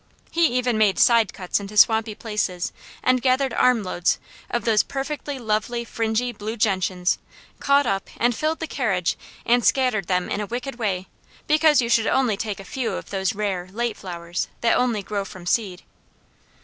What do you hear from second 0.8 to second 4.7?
side cuts into swampy places and gathered armloads of